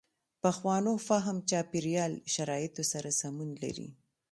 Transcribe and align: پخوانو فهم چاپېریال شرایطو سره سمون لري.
پخوانو 0.43 0.91
فهم 1.07 1.37
چاپېریال 1.49 2.13
شرایطو 2.33 2.83
سره 2.91 3.09
سمون 3.19 3.49
لري. 3.63 3.89